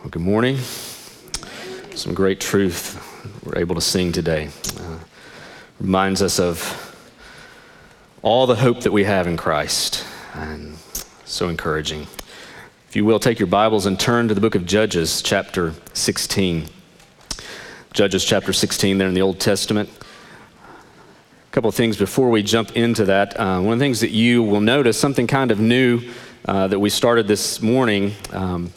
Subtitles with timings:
[0.00, 0.58] Well, good morning.
[1.96, 3.04] Some great truth
[3.44, 4.50] we're able to sing today.
[4.78, 4.98] Uh,
[5.80, 6.96] reminds us of
[8.22, 10.76] all the hope that we have in Christ, and
[11.24, 12.02] so encouraging.
[12.88, 16.68] If you will, take your Bibles and turn to the book of Judges, chapter 16.
[17.92, 19.90] Judges, chapter 16, there in the Old Testament.
[19.90, 23.38] A couple of things before we jump into that.
[23.38, 26.02] Uh, one of the things that you will notice, something kind of new
[26.44, 28.12] uh, that we started this morning.
[28.30, 28.72] Um,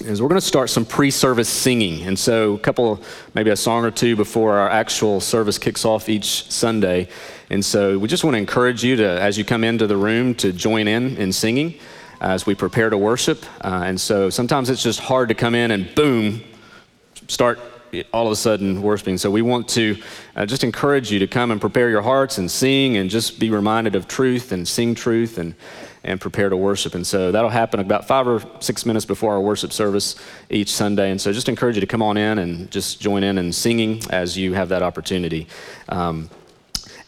[0.00, 2.02] is we're going to start some pre-service singing.
[2.04, 3.02] And so a couple
[3.34, 7.08] maybe a song or two before our actual service kicks off each sunday.
[7.50, 10.34] And so we just want to encourage you to as you come into the room
[10.36, 11.74] to join in in singing
[12.20, 13.44] as we prepare to worship.
[13.64, 16.42] Uh, and so sometimes it's just hard to come in and boom
[17.26, 17.58] start
[18.12, 19.18] all of a sudden worshiping.
[19.18, 19.96] So we want to
[20.36, 23.50] uh, just encourage you to come and prepare your hearts and sing and just be
[23.50, 25.54] reminded of truth and sing truth and
[26.04, 26.94] and prepare to worship.
[26.94, 30.16] And so that'll happen about five or six minutes before our worship service
[30.50, 31.10] each Sunday.
[31.10, 34.02] And so just encourage you to come on in and just join in in singing
[34.10, 35.46] as you have that opportunity.
[35.88, 36.30] Um,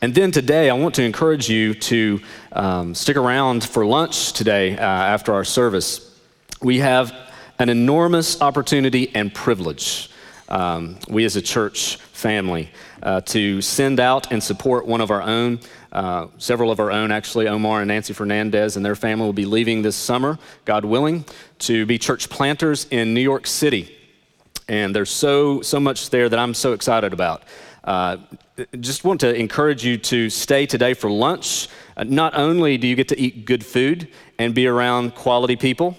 [0.02, 2.20] and then today, I want to encourage you to
[2.52, 6.18] um, stick around for lunch today uh, after our service.
[6.62, 7.14] We have
[7.58, 10.09] an enormous opportunity and privilege,
[10.50, 12.70] um, we as a church family,
[13.02, 15.60] uh, to send out and support one of our own.
[15.92, 19.46] Uh, several of our own, actually, Omar and Nancy Fernandez and their family will be
[19.46, 21.24] leaving this summer, God willing,
[21.60, 23.96] to be church planters in New York City.
[24.68, 27.42] And there's so, so much there that I'm so excited about.
[27.82, 28.18] Uh,
[28.78, 31.68] just want to encourage you to stay today for lunch.
[31.96, 35.96] Uh, not only do you get to eat good food and be around quality people,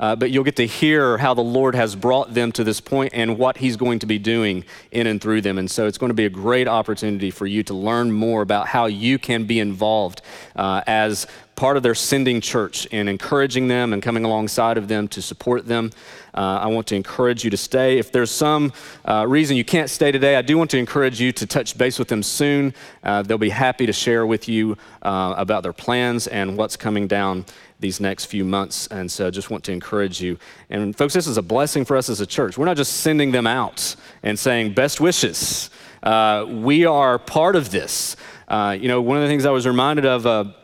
[0.00, 3.12] uh, but you'll get to hear how the Lord has brought them to this point
[3.14, 5.58] and what He's going to be doing in and through them.
[5.58, 8.66] And so it's going to be a great opportunity for you to learn more about
[8.66, 10.22] how you can be involved
[10.56, 11.26] uh, as
[11.60, 15.66] part of their sending church and encouraging them and coming alongside of them to support
[15.66, 15.90] them.
[16.32, 17.98] Uh, I want to encourage you to stay.
[17.98, 18.72] If there's some
[19.04, 21.98] uh, reason you can't stay today, I do want to encourage you to touch base
[21.98, 22.72] with them soon.
[23.04, 27.06] Uh, they'll be happy to share with you uh, about their plans and what's coming
[27.06, 27.44] down
[27.78, 28.86] these next few months.
[28.86, 30.38] And so I just want to encourage you.
[30.70, 32.56] And folks, this is a blessing for us as a church.
[32.56, 35.68] We're not just sending them out and saying best wishes.
[36.02, 38.16] Uh, we are part of this.
[38.48, 40.56] Uh, you know, one of the things I was reminded of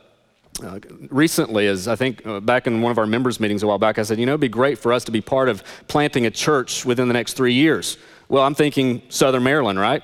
[1.10, 3.98] recently is I think uh, back in one of our members' meetings a while back,
[3.98, 6.30] I said, you know, it'd be great for us to be part of planting a
[6.30, 7.98] church within the next three years.
[8.28, 10.02] Well, I'm thinking Southern Maryland, right?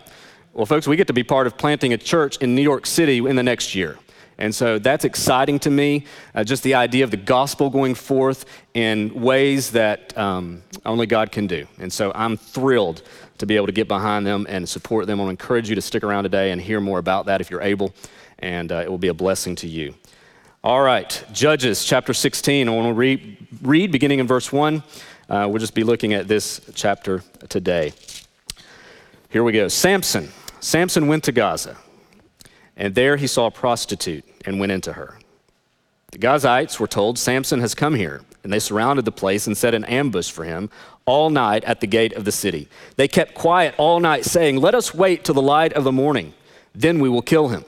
[0.53, 3.19] Well, folks, we get to be part of planting a church in New York City
[3.19, 3.99] in the next year.
[4.39, 6.05] And so that's exciting to me,
[6.35, 11.31] uh, just the idea of the gospel going forth in ways that um, only God
[11.31, 11.67] can do.
[11.79, 13.03] And so I'm thrilled
[13.39, 15.21] to be able to get behind them and support them.
[15.21, 17.51] I want to encourage you to stick around today and hear more about that if
[17.51, 17.95] you're able,
[18.39, 19.95] and uh, it will be a blessing to you.
[20.65, 22.69] All right, Judges chapter 16.
[22.69, 24.85] I want to read, read beginning in verse 1.
[25.29, 27.93] Uh, we'll just be looking at this chapter today.
[29.29, 29.67] Here we go.
[29.67, 30.29] Samson.
[30.61, 31.77] Samson went to Gaza
[32.77, 35.19] and there he saw a prostitute and went into her.
[36.13, 38.23] The Gazites were told, Samson has come here.
[38.45, 40.71] And they surrounded the place and set an ambush for him
[41.07, 42.69] all night at the gate of the city.
[42.95, 46.35] They kept quiet all night, saying, Let us wait till the light of the morning,
[46.73, 47.65] then we will kill him.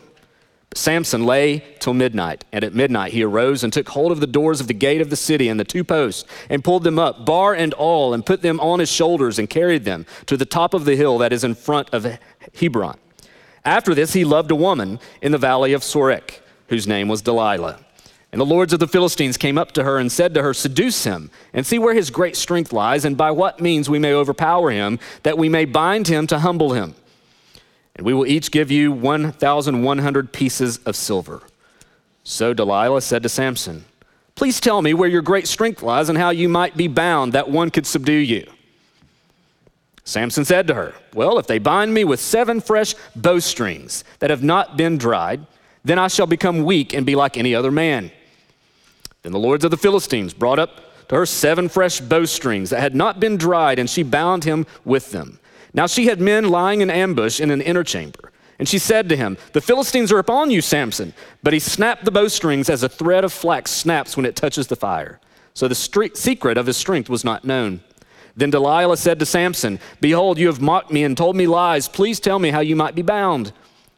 [0.74, 4.60] Samson lay till midnight, and at midnight he arose and took hold of the doors
[4.60, 7.54] of the gate of the city and the two posts, and pulled them up, bar
[7.54, 10.84] and all, and put them on his shoulders, and carried them to the top of
[10.84, 12.18] the hill that is in front of
[12.58, 12.98] Hebron.
[13.64, 17.78] After this, he loved a woman in the valley of Sorek, whose name was Delilah.
[18.32, 21.04] And the lords of the Philistines came up to her and said to her, Seduce
[21.04, 24.72] him, and see where his great strength lies, and by what means we may overpower
[24.72, 26.96] him, that we may bind him to humble him.
[27.96, 31.42] And we will each give you 1,100 pieces of silver.
[32.24, 33.84] So Delilah said to Samson,
[34.34, 37.48] Please tell me where your great strength lies and how you might be bound, that
[37.48, 38.50] one could subdue you.
[40.04, 44.42] Samson said to her, Well, if they bind me with seven fresh bowstrings that have
[44.42, 45.46] not been dried,
[45.84, 48.10] then I shall become weak and be like any other man.
[49.22, 52.94] Then the lords of the Philistines brought up to her seven fresh bowstrings that had
[52.94, 55.38] not been dried, and she bound him with them.
[55.74, 58.30] Now she had men lying in ambush in an inner chamber.
[58.58, 61.12] And she said to him, The Philistines are upon you, Samson.
[61.42, 64.76] But he snapped the bowstrings as a thread of flax snaps when it touches the
[64.76, 65.20] fire.
[65.54, 67.80] So the secret of his strength was not known.
[68.36, 71.88] Then Delilah said to Samson, Behold, you have mocked me and told me lies.
[71.88, 73.52] Please tell me how you might be bound.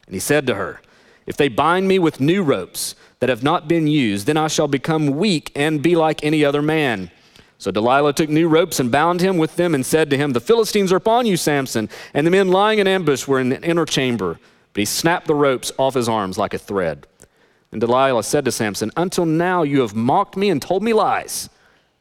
[0.05, 0.81] And he said to her,
[1.25, 4.67] If they bind me with new ropes that have not been used, then I shall
[4.67, 7.11] become weak and be like any other man.
[7.59, 10.39] So Delilah took new ropes and bound him with them and said to him, The
[10.39, 11.89] Philistines are upon you, Samson.
[12.13, 14.39] And the men lying in ambush were in the inner chamber.
[14.73, 17.07] But he snapped the ropes off his arms like a thread.
[17.71, 21.49] And Delilah said to Samson, Until now you have mocked me and told me lies.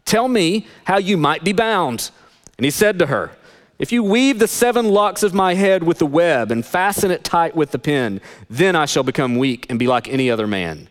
[0.04, 2.10] Tell me how you might be bound.
[2.58, 3.32] And he said to her,
[3.78, 7.24] If you weave the seven locks of my head with the web and fasten it
[7.24, 8.20] tight with the pin,
[8.50, 10.88] then I shall become weak and be like any other man.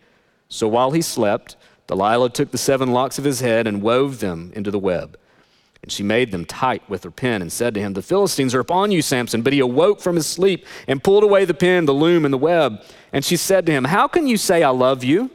[0.50, 1.56] So while he slept,
[1.88, 5.18] Delilah took the seven locks of his head and wove them into the web.
[5.86, 8.60] And she made them tight with her pin and said to him, The Philistines are
[8.60, 9.44] upon you, Samson.
[9.44, 12.40] But he awoke from his sleep and pulled away the pin, the loom, and the
[12.40, 12.82] web.
[13.14, 15.30] And she said to him, How can you say I love you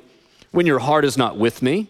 [0.50, 1.88] when your heart is not with me?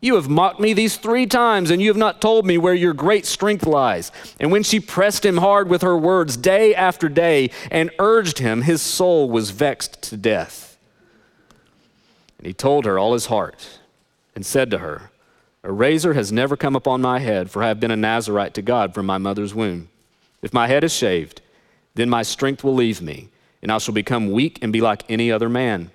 [0.00, 2.94] You have mocked me these three times, and you have not told me where your
[2.94, 4.10] great strength lies.
[4.40, 8.62] And when she pressed him hard with her words day after day and urged him,
[8.62, 10.69] his soul was vexed to death.
[12.40, 13.80] And he told her all his heart
[14.34, 15.10] and said to her,
[15.62, 18.62] A razor has never come upon my head, for I have been a Nazarite to
[18.62, 19.90] God from my mother's womb.
[20.40, 21.42] If my head is shaved,
[21.96, 23.28] then my strength will leave me,
[23.60, 25.90] and I shall become weak and be like any other man.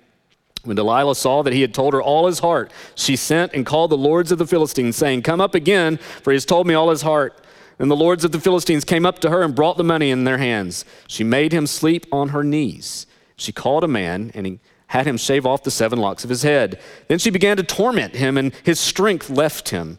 [0.62, 3.90] When Delilah saw that he had told her all his heart, she sent and called
[3.90, 6.90] the lords of the Philistines, saying, Come up again, for he has told me all
[6.90, 7.40] his heart.
[7.80, 10.22] And the lords of the Philistines came up to her and brought the money in
[10.22, 10.84] their hands.
[11.08, 13.08] She made him sleep on her knees.
[13.36, 16.42] She called a man, and he had him shave off the seven locks of his
[16.42, 16.80] head.
[17.08, 19.98] Then she began to torment him, and his strength left him.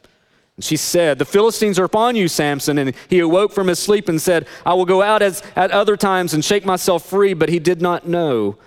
[0.58, 2.78] And she said, The Philistines are upon you, Samson.
[2.78, 5.96] And he awoke from his sleep and said, I will go out as at other
[5.96, 7.34] times and shake myself free.
[7.34, 8.58] But he did not know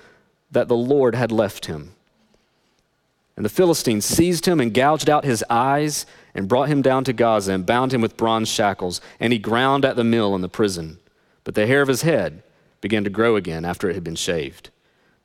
[0.53, 1.93] that the Lord had left him.
[3.35, 7.13] And the Philistines seized him and gouged out his eyes and brought him down to
[7.13, 9.01] Gaza and bound him with bronze shackles.
[9.19, 10.99] And he ground at the mill in the prison.
[11.43, 12.43] But the hair of his head
[12.81, 14.71] began to grow again after it had been shaved.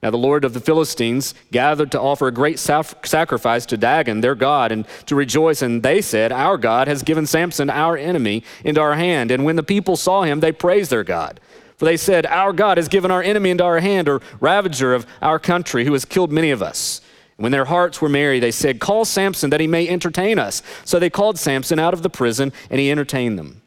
[0.03, 4.35] Now the Lord of the Philistines gathered to offer a great sacrifice to Dagon, their
[4.35, 5.61] God, and to rejoice.
[5.61, 9.31] And they said, Our God has given Samson, our enemy, into our hand.
[9.31, 11.39] And when the people saw him, they praised their God.
[11.77, 15.07] For they said, Our God has given our enemy into our hand, or ravager of
[15.21, 17.01] our country, who has killed many of us.
[17.37, 20.61] When their hearts were merry, they said, Call Samson that he may entertain us.
[20.85, 23.61] So they called Samson out of the prison, and he entertained them.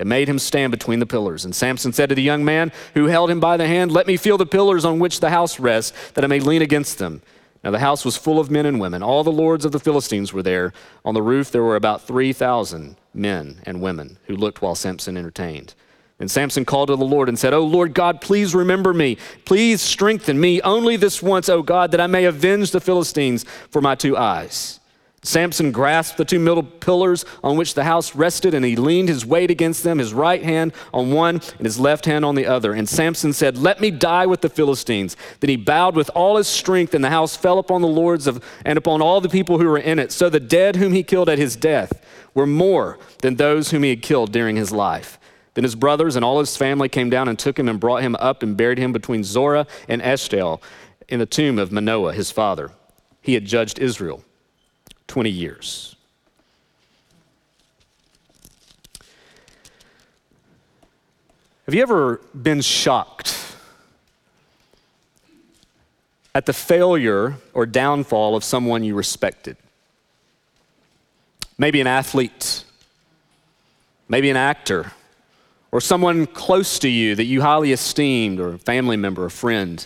[0.00, 1.44] They made him stand between the pillars.
[1.44, 4.16] And Samson said to the young man who held him by the hand, Let me
[4.16, 7.20] feel the pillars on which the house rests, that I may lean against them.
[7.62, 9.02] Now the house was full of men and women.
[9.02, 10.72] All the lords of the Philistines were there.
[11.04, 15.74] On the roof there were about 3,000 men and women who looked while Samson entertained.
[16.18, 19.18] And Samson called to the Lord and said, Oh Lord God, please remember me.
[19.44, 23.82] Please strengthen me only this once, O God, that I may avenge the Philistines for
[23.82, 24.79] my two eyes.
[25.22, 29.26] Samson grasped the two middle pillars on which the house rested, and he leaned his
[29.26, 32.72] weight against them, his right hand on one and his left hand on the other.
[32.72, 35.18] And Samson said, Let me die with the Philistines.
[35.40, 38.42] Then he bowed with all his strength, and the house fell upon the lords of,
[38.64, 40.10] and upon all the people who were in it.
[40.10, 42.02] So the dead whom he killed at his death
[42.32, 45.18] were more than those whom he had killed during his life.
[45.52, 48.16] Then his brothers and all his family came down and took him and brought him
[48.20, 50.62] up and buried him between Zorah and Eshtaol
[51.08, 52.70] in the tomb of Manoah, his father.
[53.20, 54.24] He had judged Israel
[55.10, 55.96] 20 years.
[61.64, 63.56] Have you ever been shocked
[66.32, 69.56] at the failure or downfall of someone you respected?
[71.58, 72.62] Maybe an athlete,
[74.08, 74.92] maybe an actor,
[75.72, 79.84] or someone close to you that you highly esteemed, or a family member, a friend.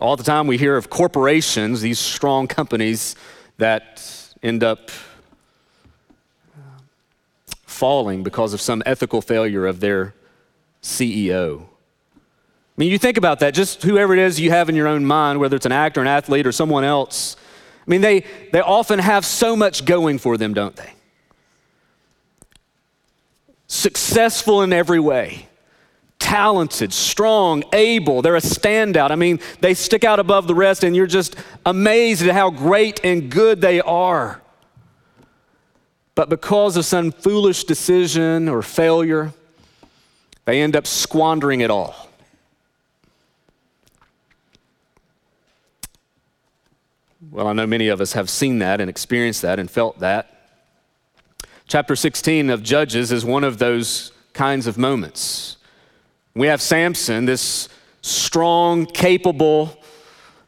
[0.00, 3.14] All the time we hear of corporations, these strong companies
[3.58, 4.02] that
[4.42, 4.90] end up
[6.56, 6.60] uh,
[7.66, 10.14] falling because of some ethical failure of their
[10.82, 11.62] CEO.
[11.62, 11.66] I
[12.76, 15.40] mean, you think about that, just whoever it is you have in your own mind,
[15.40, 17.36] whether it's an actor, an athlete, or someone else.
[17.86, 20.92] I mean, they, they often have so much going for them, don't they?
[23.66, 25.48] successful in every way,
[26.26, 28.20] talented, strong, able.
[28.20, 29.12] They're a standout.
[29.12, 33.00] I mean, they stick out above the rest, and you're just amazed at how great
[33.04, 34.42] and good they are.
[36.16, 39.34] But because of some foolish decision or failure,
[40.46, 41.94] they end up squandering it all.
[47.30, 50.56] Well, I know many of us have seen that and experienced that and felt that.
[51.68, 55.55] Chapter 16 of Judges is one of those kinds of moments.
[56.36, 57.70] We have Samson, this
[58.02, 59.82] strong, capable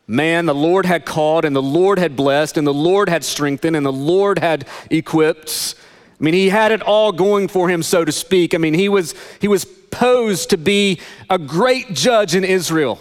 [0.07, 3.75] man the Lord had called and the Lord had blessed and the Lord had strengthened
[3.75, 5.75] and the Lord had equipped.
[6.21, 8.55] I mean, he had it all going for him, so to speak.
[8.55, 13.01] I mean, he was, he was posed to be a great judge in Israel,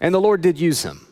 [0.00, 1.06] and the Lord did use him.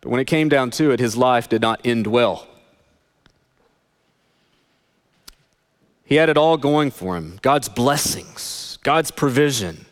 [0.00, 2.49] But when it came down to it, his life did not end well.
[6.10, 9.86] He had it all going for him God's blessings, God's provision,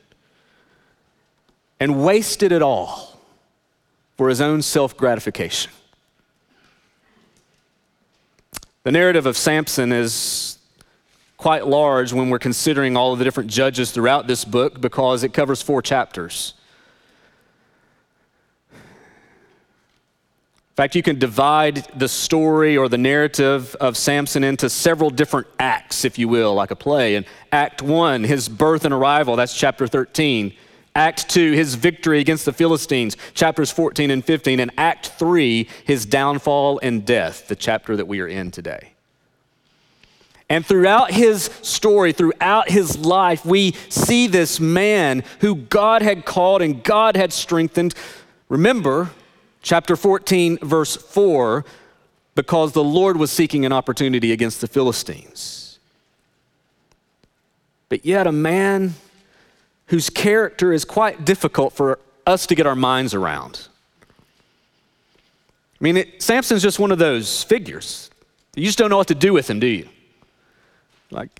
[1.78, 3.20] and wasted it all
[4.16, 5.70] for his own self gratification.
[8.82, 10.58] The narrative of Samson is
[11.36, 15.32] quite large when we're considering all of the different judges throughout this book because it
[15.32, 16.54] covers four chapters.
[20.78, 26.04] Fact, you can divide the story or the narrative of Samson into several different acts,
[26.04, 27.16] if you will, like a play.
[27.16, 30.54] And Act 1, his birth and arrival, that's chapter 13.
[30.94, 34.60] Act 2, his victory against the Philistines, chapters 14 and 15.
[34.60, 38.92] And Act 3, his downfall and death, the chapter that we are in today.
[40.48, 46.62] And throughout his story, throughout his life, we see this man who God had called
[46.62, 47.96] and God had strengthened.
[48.48, 49.10] Remember,
[49.62, 51.64] chapter 14, verse 4,
[52.34, 55.78] because the Lord was seeking an opportunity against the Philistines.
[57.88, 58.94] But yet, a man
[59.86, 63.68] whose character is quite difficult for us to get our minds around.
[65.80, 68.10] I mean, it, Samson's just one of those figures.
[68.54, 69.88] You just don't know what to do with him, do you?
[71.10, 71.30] Like,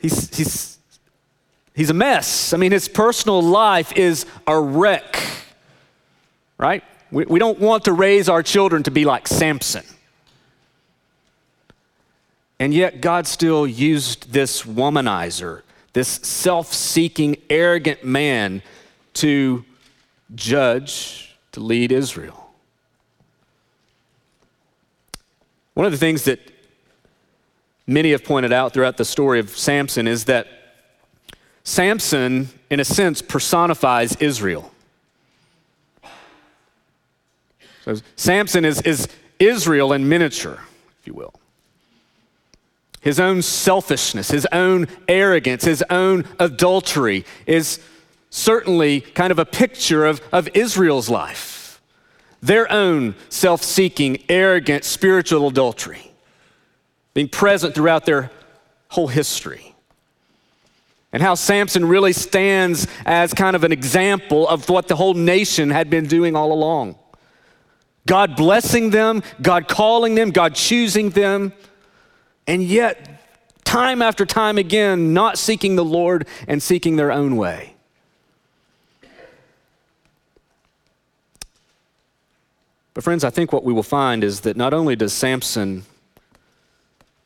[0.00, 0.78] he's, he's,
[1.74, 2.52] he's a mess.
[2.52, 5.22] I mean, his personal life is a wreck,
[6.58, 6.82] right?
[7.10, 9.84] We, we don't want to raise our children to be like Samson.
[12.58, 18.62] And yet, God still used this womanizer, this self seeking, arrogant man
[19.14, 19.64] to
[20.34, 22.50] judge, to lead Israel.
[25.74, 26.40] One of the things that
[27.86, 30.48] many have pointed out throughout the story of Samson is that
[31.64, 34.72] Samson, in a sense, personifies Israel.
[37.86, 40.58] So Samson is, is Israel in miniature,
[41.00, 41.32] if you will.
[43.00, 47.78] His own selfishness, his own arrogance, his own adultery is
[48.28, 51.80] certainly kind of a picture of, of Israel's life.
[52.42, 56.10] Their own self seeking, arrogant, spiritual adultery
[57.14, 58.32] being present throughout their
[58.88, 59.74] whole history.
[61.12, 65.70] And how Samson really stands as kind of an example of what the whole nation
[65.70, 66.96] had been doing all along.
[68.06, 71.52] God blessing them, God calling them, God choosing them,
[72.46, 73.20] and yet,
[73.64, 77.74] time after time again, not seeking the Lord and seeking their own way.
[82.94, 85.84] But, friends, I think what we will find is that not only does Samson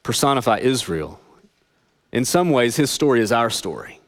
[0.02, 1.20] personify Israel,
[2.10, 4.00] in some ways, his story is our story.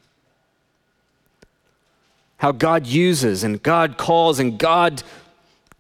[2.39, 5.05] How God uses and God calls and God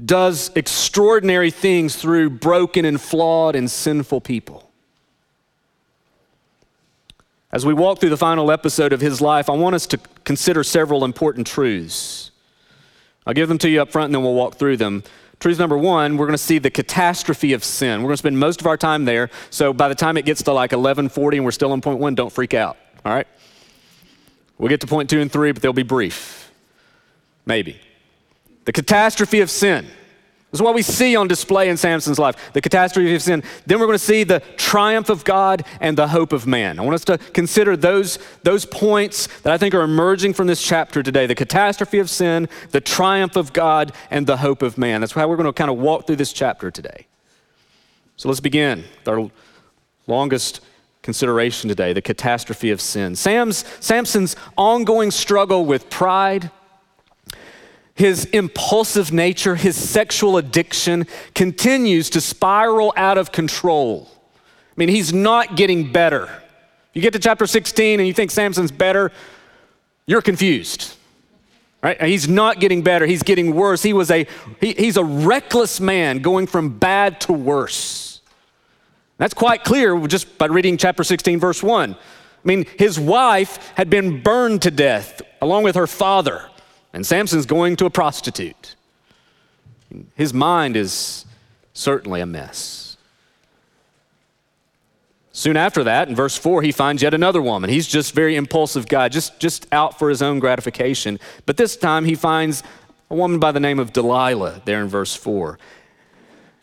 [0.04, 4.70] does extraordinary things through broken and flawed and sinful people.
[7.50, 10.64] As we walk through the final episode of his life, I want us to consider
[10.64, 12.30] several important truths.
[13.26, 15.04] I'll give them to you up front and then we'll walk through them.
[15.38, 18.00] Truth number one, we're going to see the catastrophe of sin.
[18.00, 19.28] We're going to spend most of our time there.
[19.50, 22.14] So by the time it gets to like 1140 and we're still on point one,
[22.14, 22.76] don't freak out.
[23.04, 23.26] All right?
[24.56, 26.50] We'll get to point two and three, but they'll be brief.
[27.44, 27.80] Maybe.
[28.64, 29.86] The catastrophe of sin.
[30.52, 33.42] This is what we see on display in Samson's life the catastrophe of sin.
[33.64, 36.78] Then we're going to see the triumph of God and the hope of man.
[36.78, 40.62] I want us to consider those, those points that I think are emerging from this
[40.62, 45.00] chapter today the catastrophe of sin, the triumph of God, and the hope of man.
[45.00, 47.06] That's how we're going to kind of walk through this chapter today.
[48.16, 49.30] So let's begin with our
[50.06, 50.60] longest
[51.00, 53.16] consideration today the catastrophe of sin.
[53.16, 56.50] Sam's, Samson's ongoing struggle with pride
[57.94, 64.08] his impulsive nature, his sexual addiction continues to spiral out of control.
[64.14, 66.30] I mean, he's not getting better.
[66.94, 69.12] You get to chapter 16 and you think Samson's better,
[70.06, 70.96] you're confused.
[71.82, 72.00] Right?
[72.00, 73.82] He's not getting better, he's getting worse.
[73.82, 74.26] He was a
[74.60, 78.20] he, he's a reckless man going from bad to worse.
[79.18, 81.94] That's quite clear just by reading chapter 16 verse 1.
[81.94, 81.98] I
[82.44, 86.48] mean, his wife had been burned to death along with her father.
[86.92, 88.76] And Samson's going to a prostitute.
[90.14, 91.24] His mind is
[91.72, 92.96] certainly a mess.
[95.34, 97.70] Soon after that, in verse 4, he finds yet another woman.
[97.70, 101.18] He's just very impulsive guy, just, just out for his own gratification.
[101.46, 102.62] But this time he finds
[103.08, 105.58] a woman by the name of Delilah there in verse 4.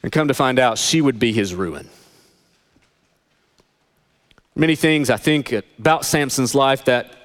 [0.03, 1.89] And come to find out, she would be his ruin.
[4.55, 7.18] Many things I think about Samson's life that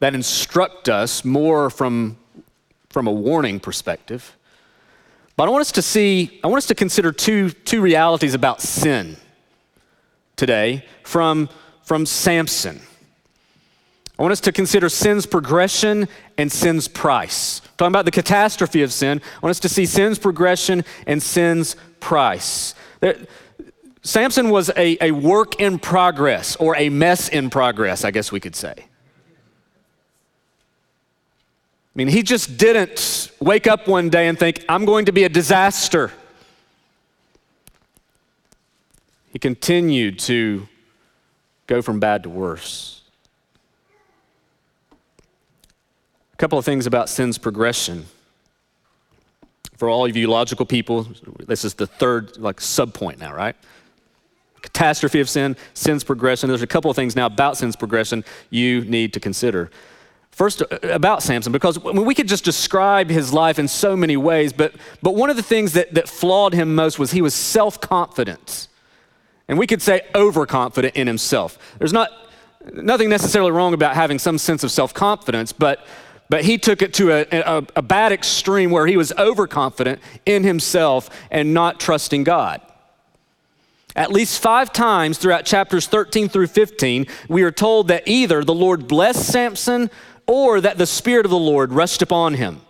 [0.00, 2.16] that instruct us more from,
[2.88, 4.36] from a warning perspective.
[5.36, 8.60] But I want us to see, I want us to consider two, two realities about
[8.60, 9.16] sin
[10.36, 11.48] today from,
[11.82, 12.80] from Samson.
[14.18, 17.60] I want us to consider sin's progression and sin's price.
[17.76, 21.76] Talking about the catastrophe of sin, I want us to see sin's progression and sin's
[22.00, 22.74] price.
[22.98, 23.16] There,
[24.02, 28.40] Samson was a, a work in progress or a mess in progress, I guess we
[28.40, 28.87] could say.
[31.98, 35.24] I mean, he just didn't wake up one day and think, I'm going to be
[35.24, 36.12] a disaster.
[39.32, 40.68] He continued to
[41.66, 43.02] go from bad to worse.
[46.32, 48.06] A couple of things about sin's progression.
[49.76, 51.08] For all of you logical people,
[51.48, 53.56] this is the third like subpoint now, right?
[54.62, 56.48] catastrophe of sin, sin's progression.
[56.48, 59.70] There's a couple of things now about sin's progression you need to consider.
[60.38, 64.52] First, uh, about Samson, because we could just describe his life in so many ways,
[64.52, 67.80] but, but one of the things that, that flawed him most was he was self
[67.80, 68.68] confident.
[69.48, 71.58] And we could say overconfident in himself.
[71.80, 72.10] There's not,
[72.72, 75.84] nothing necessarily wrong about having some sense of self confidence, but,
[76.28, 80.44] but he took it to a, a, a bad extreme where he was overconfident in
[80.44, 82.60] himself and not trusting God.
[83.96, 88.54] At least five times throughout chapters 13 through 15, we are told that either the
[88.54, 89.90] Lord blessed Samson
[90.28, 92.60] or that the Spirit of the Lord rushed upon him.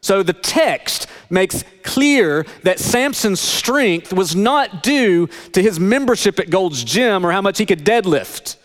[0.00, 6.50] So the text makes clear that Samson's strength was not due to his membership at
[6.50, 8.56] Gold's Gym or how much he could deadlift.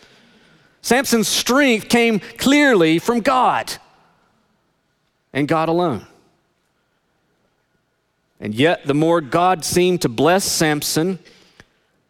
[0.82, 3.74] Samson's strength came clearly from God
[5.34, 6.06] and God alone.
[8.40, 11.20] And yet, the more God seemed to bless Samson,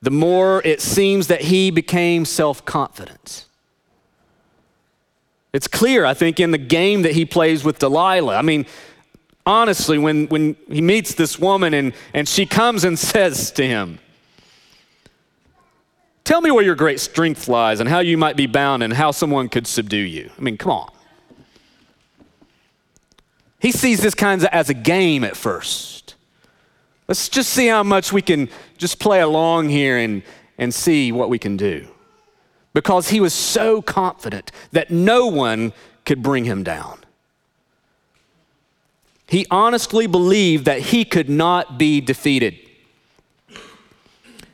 [0.01, 3.45] the more it seems that he became self confident.
[5.51, 8.35] It's clear, I think, in the game that he plays with Delilah.
[8.35, 8.65] I mean,
[9.45, 13.99] honestly, when, when he meets this woman and, and she comes and says to him,
[16.23, 19.09] Tell me where your great strength lies and how you might be bound and how
[19.09, 20.29] someone could subdue you.
[20.37, 20.91] I mean, come on.
[23.59, 26.13] He sees this kind of as a game at first.
[27.07, 30.21] Let's just see how much we can just play along here and,
[30.59, 31.87] and see what we can do.
[32.73, 35.73] Because he was so confident that no one
[36.05, 36.99] could bring him down.
[39.27, 42.57] He honestly believed that he could not be defeated.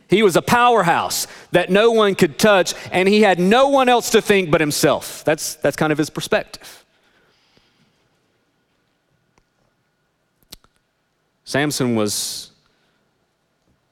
[0.09, 4.09] He was a powerhouse that no one could touch, and he had no one else
[4.11, 5.23] to think but himself.
[5.23, 6.85] That's, that's kind of his perspective.
[11.43, 12.51] Samson was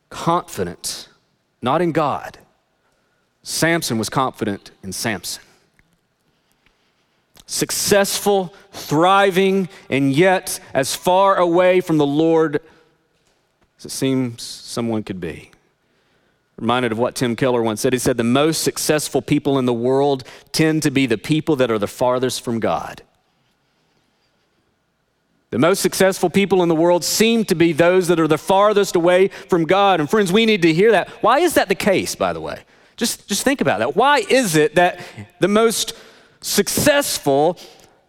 [0.10, 1.08] confident,
[1.62, 2.40] not in God.
[3.44, 5.44] Samson was confident in Samson.
[7.46, 12.62] Successful, thriving, and yet as far away from the Lord
[13.78, 15.52] as it seems someone could be.
[16.58, 17.92] Reminded of what Tim Keller once said.
[17.92, 21.70] He said, The most successful people in the world tend to be the people that
[21.70, 23.02] are the farthest from God.
[25.50, 28.96] The most successful people in the world seem to be those that are the farthest
[28.96, 30.00] away from God.
[30.00, 31.10] And friends, we need to hear that.
[31.22, 32.64] Why is that the case, by the way?
[32.96, 33.96] Just, just think about that.
[33.96, 35.00] Why is it that
[35.40, 35.94] the most
[36.42, 37.58] successful,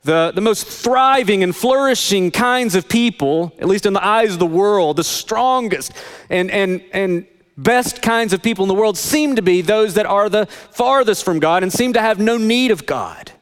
[0.03, 4.39] the, the most thriving and flourishing kinds of people, at least in the eyes of
[4.39, 5.93] the world, the strongest
[6.29, 10.07] and, and, and best kinds of people in the world seem to be those that
[10.07, 13.33] are the farthest from God and seem to have no need of God?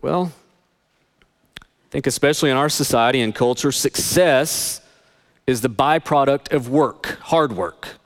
[0.00, 0.32] Well,
[1.60, 4.80] I think, especially in our society and culture, success
[5.48, 7.96] is the byproduct of work, hard work.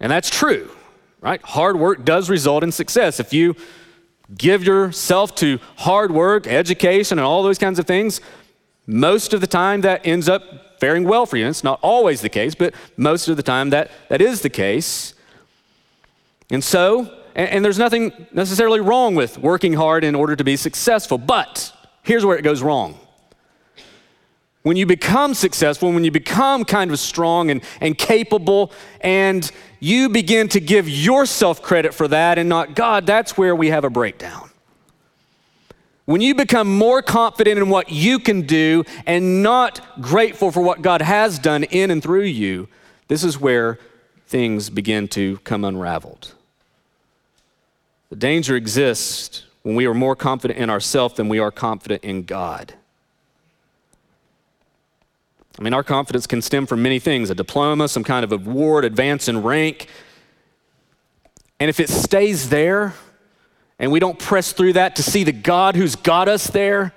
[0.00, 0.70] And that's true,
[1.20, 1.40] right?
[1.42, 3.20] Hard work does result in success.
[3.20, 3.54] If you
[4.38, 8.22] give yourself to hard work, education, and all those kinds of things,
[8.86, 11.46] most of the time that ends up faring well for you.
[11.46, 15.12] it's not always the case, but most of the time that, that is the case.
[16.50, 17.00] And so,
[17.34, 21.18] and, and there's nothing necessarily wrong with working hard in order to be successful.
[21.18, 21.70] But
[22.02, 22.98] here's where it goes wrong.
[24.62, 28.70] When you become successful, when you become kind of strong and, and capable,
[29.00, 33.70] and you begin to give yourself credit for that and not God, that's where we
[33.70, 34.50] have a breakdown.
[36.04, 40.82] When you become more confident in what you can do and not grateful for what
[40.82, 42.68] God has done in and through you,
[43.08, 43.78] this is where
[44.26, 46.34] things begin to come unraveled.
[48.10, 52.24] The danger exists when we are more confident in ourselves than we are confident in
[52.24, 52.74] God.
[55.62, 58.84] I mean, our confidence can stem from many things a diploma, some kind of award,
[58.84, 59.86] advance in rank.
[61.60, 62.94] And if it stays there
[63.78, 66.92] and we don't press through that to see the God who's got us there,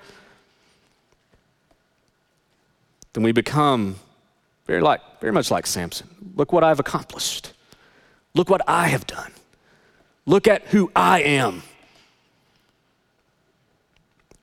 [3.12, 4.00] then we become
[4.66, 6.08] very, like, very much like Samson.
[6.34, 7.52] Look what I've accomplished.
[8.34, 9.30] Look what I have done.
[10.26, 11.62] Look at who I am.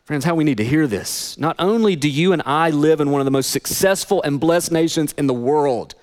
[0.06, 1.38] Friends, how we need to hear this.
[1.38, 4.72] Not only do you and I live in one of the most successful and blessed
[4.72, 5.96] nations in the world,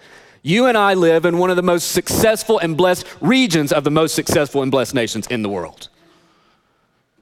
[0.42, 3.90] you and I live in one of the most successful and blessed regions of the
[3.90, 5.88] most successful and blessed nations in the world.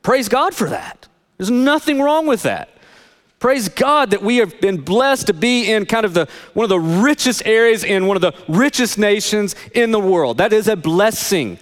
[0.03, 1.09] Praise God for that.
[1.37, 2.69] There's nothing wrong with that.
[3.41, 6.71] Praise God that we have been blessed to be in kind of the one of
[6.71, 10.39] the richest areas in one of the richest nations in the world.
[10.39, 11.59] That is a blessing.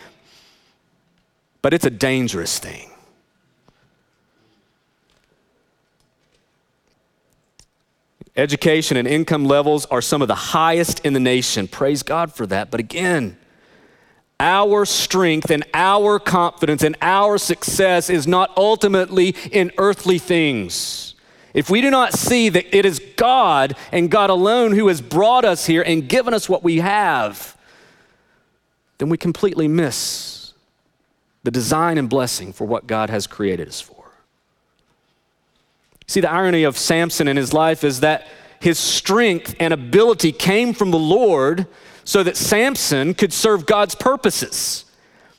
[1.62, 2.90] But it's a dangerous thing.
[8.36, 11.66] Education and income levels are some of the highest in the nation.
[11.66, 12.70] Praise God for that.
[12.70, 13.38] But again,
[14.38, 21.14] our strength and our confidence and our success is not ultimately in earthly things.
[21.54, 25.46] If we do not see that it is God and God alone who has brought
[25.46, 27.56] us here and given us what we have,
[28.98, 30.52] then we completely miss
[31.42, 33.95] the design and blessing for what God has created us for.
[36.06, 38.26] See, the irony of Samson in his life is that
[38.60, 41.66] his strength and ability came from the Lord
[42.04, 44.84] so that Samson could serve God's purposes.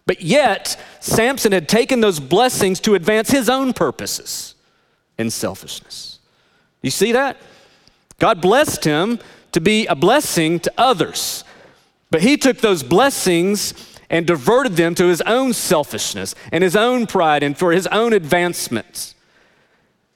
[0.06, 4.56] But yet, Samson had taken those blessings to advance his own purposes
[5.18, 6.20] in selfishness.
[6.82, 7.38] You see that?
[8.20, 9.20] God blessed him
[9.52, 11.44] to be a blessing to others.
[12.12, 13.74] But he took those blessings
[14.10, 18.14] and diverted them to his own selfishness and his own pride and for his own
[18.14, 19.16] advancements.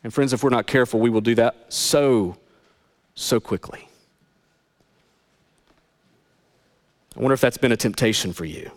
[0.03, 2.37] And friends, if we're not careful, we will do that so,
[3.13, 3.87] so quickly.
[7.15, 8.71] I wonder if that's been a temptation for you.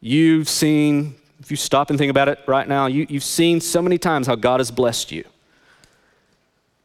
[0.00, 3.82] You've seen, if you stop and think about it right now, you, you've seen so
[3.82, 5.24] many times how God has blessed you.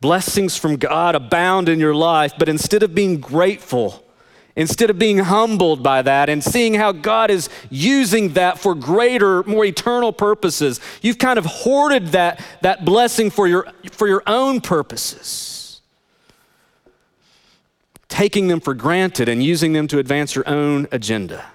[0.01, 4.04] Blessings from God abound in your life, but instead of being grateful,
[4.55, 9.43] Instead of being humbled by that and seeing how God is using that for greater,
[9.43, 14.61] more eternal purposes, you've kind of hoarded that, that blessing for your, for your own
[14.61, 15.81] purposes,
[18.07, 21.45] taking them for granted and using them to advance your own agenda.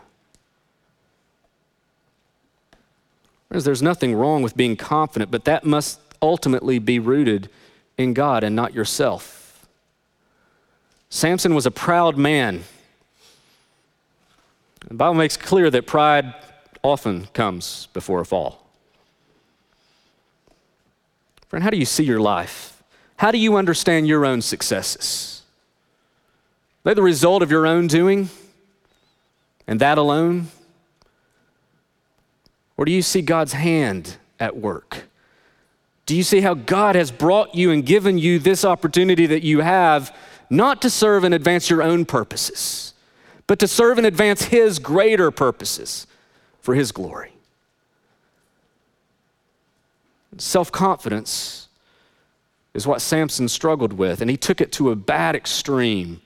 [3.48, 7.48] Whereas there's nothing wrong with being confident, but that must ultimately be rooted
[7.96, 9.66] in God and not yourself.
[11.08, 12.64] Samson was a proud man.
[14.88, 16.34] The Bible makes clear that pride
[16.82, 18.66] often comes before a fall.
[21.48, 22.82] Friend, how do you see your life?
[23.16, 25.42] How do you understand your own successes?
[26.84, 28.30] Are they the result of your own doing
[29.66, 30.48] and that alone?
[32.76, 35.04] Or do you see God's hand at work?
[36.06, 39.60] Do you see how God has brought you and given you this opportunity that you
[39.60, 40.16] have
[40.48, 42.94] not to serve and advance your own purposes?
[43.50, 46.06] But to serve and advance His greater purposes
[46.60, 47.32] for His glory.
[50.38, 51.66] Self confidence
[52.74, 56.20] is what Samson struggled with, and he took it to a bad extreme.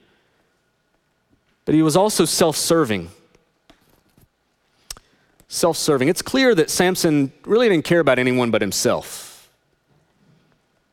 [1.64, 3.08] But he was also self serving.
[5.48, 6.08] Self serving.
[6.08, 9.48] It's clear that Samson really didn't care about anyone but himself.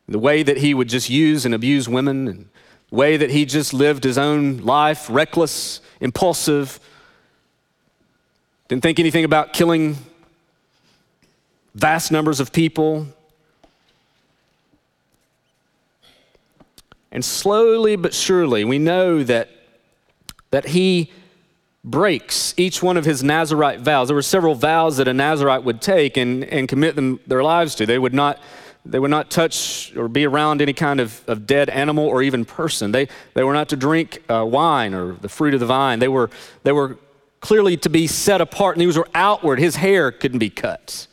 [0.07, 2.49] The way that he would just use and abuse women, and
[2.91, 6.79] way that he just lived his own life, reckless, impulsive,
[8.67, 9.97] didn't think anything about killing
[11.73, 13.07] vast numbers of people.
[17.11, 19.49] And slowly but surely, we know that,
[20.51, 21.11] that he
[21.83, 24.07] breaks each one of his Nazarite vows.
[24.07, 27.75] There were several vows that a Nazarite would take and, and commit them, their lives
[27.75, 27.85] to.
[27.85, 28.39] They would not
[28.85, 32.45] they would not touch or be around any kind of, of dead animal or even
[32.45, 32.91] person.
[32.91, 35.99] They, they were not to drink uh, wine or the fruit of the vine.
[35.99, 36.29] They were,
[36.63, 36.97] they were
[37.41, 39.59] clearly to be set apart, and these were outward.
[39.59, 41.07] His hair couldn't be cut.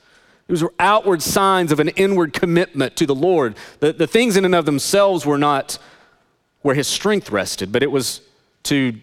[0.47, 3.55] These were outward signs of an inward commitment to the Lord.
[3.81, 5.79] The, the things in and of themselves were not
[6.63, 8.23] where his strength rested, but it was
[8.65, 8.95] to,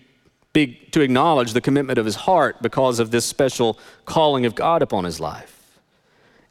[0.53, 4.81] be, to acknowledge the commitment of his heart because of this special calling of God
[4.81, 5.54] upon his life.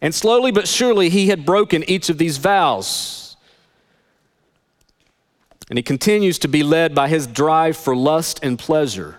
[0.05, 3.39] And slowly but surely, he had broken each of these vows.
[5.71, 9.17] And he continues to be led by his drive for lust and pleasure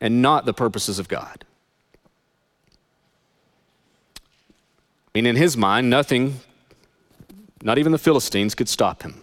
[0.00, 1.44] and not the purposes of God.
[4.16, 6.40] I mean, in his mind, nothing,
[7.62, 9.22] not even the Philistines, could stop him.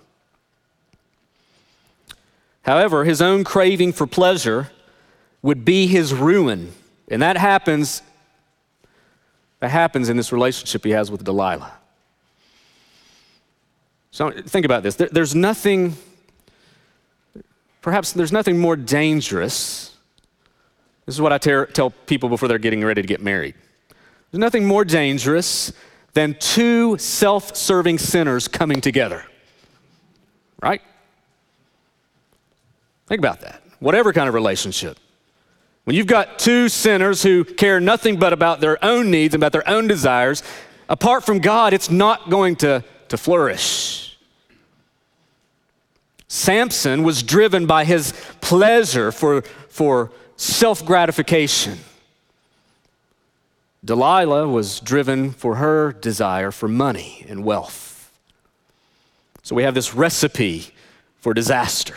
[2.61, 4.71] However, his own craving for pleasure
[5.41, 6.71] would be his ruin.
[7.09, 8.01] And that happens
[9.61, 11.71] that happens in this relationship he has with Delilah.
[14.09, 14.95] So think about this.
[14.95, 15.95] there's nothing,
[17.81, 19.95] perhaps there's nothing more dangerous.
[21.05, 23.55] This is what I tell people before they're getting ready to get married.
[24.31, 25.71] There's nothing more dangerous
[26.13, 29.23] than two self serving sinners coming together.
[30.61, 30.81] Right?
[33.07, 33.61] Think about that.
[33.79, 34.97] Whatever kind of relationship.
[35.83, 39.51] When you've got two sinners who care nothing but about their own needs and about
[39.51, 40.43] their own desires,
[40.87, 44.17] apart from God, it's not going to, to flourish.
[46.27, 51.79] Samson was driven by his pleasure for, for self gratification.
[53.83, 58.11] Delilah was driven for her desire for money and wealth.
[59.41, 60.71] So we have this recipe
[61.19, 61.95] for disaster.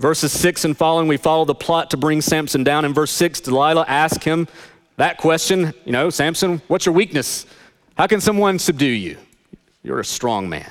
[0.00, 2.86] Verses 6 and following, we follow the plot to bring Samson down.
[2.86, 4.48] In verse 6, Delilah asks him
[4.96, 7.44] that question You know, Samson, what's your weakness?
[7.98, 9.18] How can someone subdue you?
[9.82, 10.70] You're a strong man.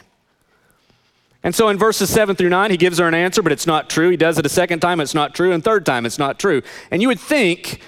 [1.43, 3.87] And so in verses 7 through 9, he gives her an answer, but it's not
[3.87, 4.09] true.
[4.09, 5.51] He does it a second time, it's not true.
[5.51, 6.63] And third time, it's not true.
[6.89, 7.81] And you would think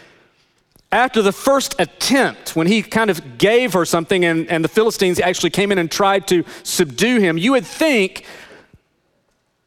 [0.91, 5.19] after the first attempt, when he kind of gave her something and, and the Philistines
[5.19, 8.25] actually came in and tried to subdue him, you would think,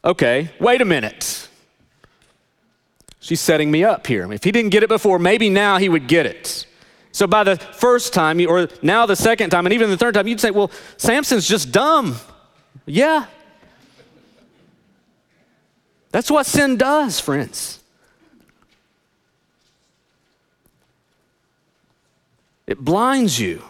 [0.05, 1.49] okay, wait a minute.
[3.25, 4.31] She's setting me up here.
[4.31, 6.67] If he didn't get it before, maybe now he would get it.
[7.11, 10.29] So by the first time, or now the second time, and even the third time,
[10.29, 12.17] you'd say, well, Samson's just dumb.
[12.85, 13.25] Yeah.
[16.13, 17.81] That's what sin does, friends.
[22.67, 23.63] It blinds you,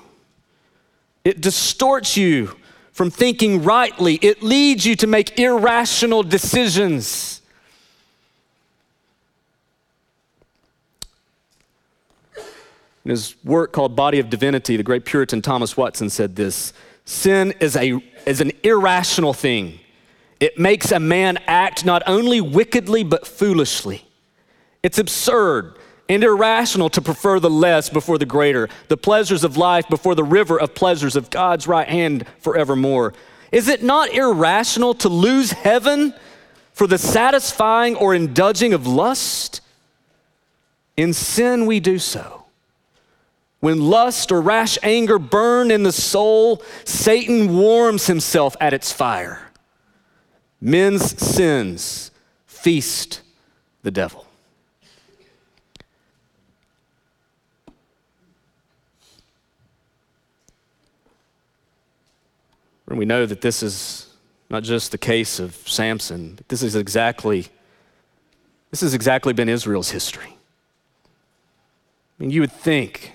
[1.24, 2.56] it distorts you
[2.90, 7.40] from thinking rightly, it leads you to make irrational decisions.
[13.04, 16.72] In his work called Body of Divinity, the great Puritan Thomas Watson said this
[17.04, 19.78] Sin is, a, is an irrational thing.
[20.40, 24.06] It makes a man act not only wickedly, but foolishly.
[24.82, 25.76] It's absurd
[26.08, 30.24] and irrational to prefer the less before the greater, the pleasures of life before the
[30.24, 33.14] river of pleasures of God's right hand forevermore.
[33.52, 36.14] Is it not irrational to lose heaven
[36.72, 39.60] for the satisfying or indulging of lust?
[40.96, 42.43] In sin, we do so.
[43.64, 49.50] When lust or rash anger burn in the soul, Satan warms himself at its fire.
[50.60, 52.10] Men's sins
[52.44, 53.22] feast
[53.82, 54.26] the devil.
[62.88, 64.14] And we know that this is
[64.50, 67.46] not just the case of Samson, this is exactly
[68.70, 70.36] this has exactly been Israel's history.
[71.06, 73.14] I mean, you would think,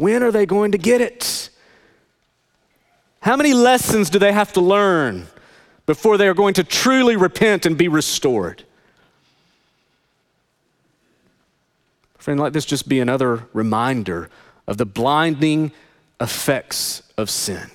[0.00, 1.50] when are they going to get it?
[3.20, 5.26] How many lessons do they have to learn
[5.84, 8.64] before they are going to truly repent and be restored?
[12.16, 14.30] Friend, let this just be another reminder
[14.66, 15.70] of the blinding
[16.18, 17.70] effects of sin.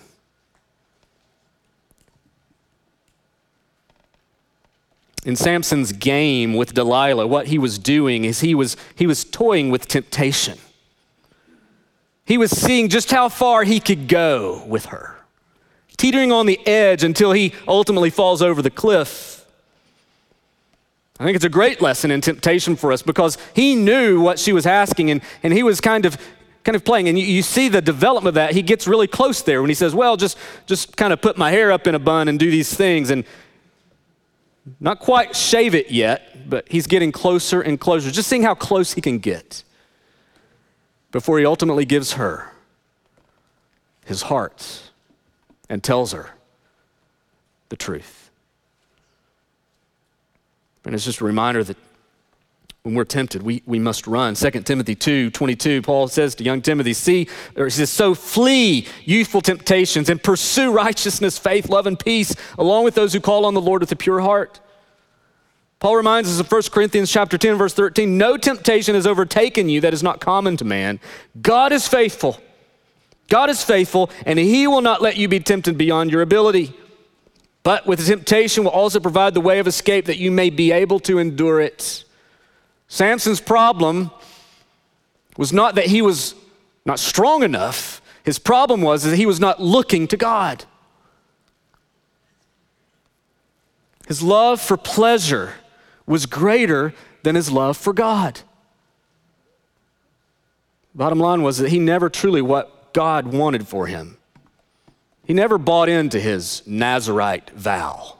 [5.25, 9.71] in Samson's game with Delilah, what he was doing is he was, he was toying
[9.71, 10.59] with temptation.
[12.25, 15.15] He was seeing just how far he could go with her,
[15.95, 19.45] teetering on the edge until he ultimately falls over the cliff.
[21.19, 24.51] I think it's a great lesson in temptation for us because he knew what she
[24.51, 26.17] was asking and, and he was kind of
[26.65, 27.07] kind of playing.
[27.07, 28.53] And you, you see the development of that.
[28.53, 30.35] He gets really close there when he says well just
[30.65, 33.11] just kind of put my hair up in a bun and do these things.
[33.11, 33.23] And
[34.79, 38.93] not quite shave it yet, but he's getting closer and closer, just seeing how close
[38.93, 39.63] he can get
[41.15, 42.51] before he ultimately gives her
[44.03, 44.91] his heart
[45.69, 46.31] and tells her
[47.69, 48.29] the truth.
[50.83, 51.77] And it's just a reminder that
[52.83, 54.35] when we're tempted, we, we must run.
[54.35, 58.85] 2 Timothy 2 22, Paul says to young Timothy, See, or he says, So flee
[59.05, 63.53] youthful temptations and pursue righteousness, faith, love, and peace, along with those who call on
[63.53, 64.59] the Lord with a pure heart.
[65.85, 69.81] Paul reminds us of 1 Corinthians chapter 10, verse 13, no temptation has overtaken you
[69.81, 70.99] that is not common to man.
[71.43, 72.41] God is faithful.
[73.27, 76.75] God is faithful, and he will not let you be tempted beyond your ability.
[77.61, 80.71] But with the temptation will also provide the way of escape that you may be
[80.71, 82.03] able to endure it.
[82.87, 84.09] Samson's problem
[85.37, 86.33] was not that he was
[86.83, 88.01] not strong enough.
[88.23, 90.65] His problem was that he was not looking to God.
[94.07, 95.53] His love for pleasure
[96.05, 98.41] was greater than his love for God.
[100.93, 104.17] Bottom line was that he never truly what God wanted for him.
[105.25, 108.17] He never bought into his Nazarite vow.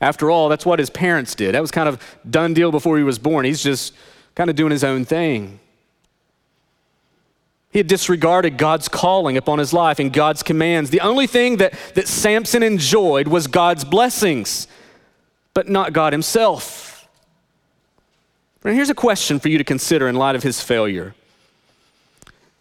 [0.00, 1.54] After all, that's what his parents did.
[1.54, 3.44] That was kind of done deal before he was born.
[3.44, 3.94] He's just
[4.34, 5.60] kind of doing his own thing.
[7.70, 10.90] He had disregarded God's calling upon his life and God's commands.
[10.90, 14.68] The only thing that, that Samson enjoyed was God's blessings,
[15.54, 16.87] but not God himself.
[18.68, 21.14] And here's a question for you to consider in light of his failure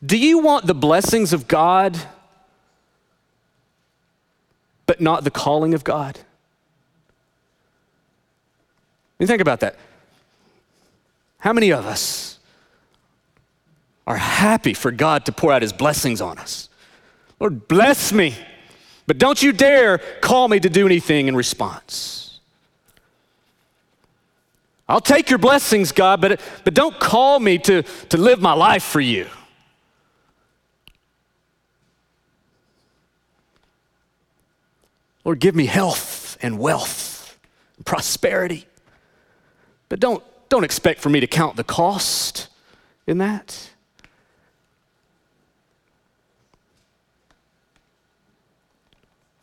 [0.05, 1.99] Do you want the blessings of God,
[4.85, 6.17] but not the calling of God?
[9.19, 9.75] You think about that.
[11.39, 12.39] How many of us
[14.07, 16.69] are happy for God to pour out his blessings on us?
[17.37, 18.33] Lord, bless me,
[19.07, 22.26] but don't you dare call me to do anything in response.
[24.89, 28.83] I'll take your blessings, God, but, but don't call me to, to live my life
[28.83, 29.27] for you.
[35.25, 37.37] Lord, give me health and wealth
[37.75, 38.65] and prosperity.
[39.89, 42.47] But don't, don't expect for me to count the cost
[43.05, 43.71] in that.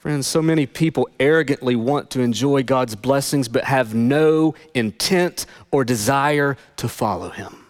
[0.05, 5.83] Friends, so many people arrogantly want to enjoy God's blessings but have no intent or
[5.83, 7.64] desire to follow Him.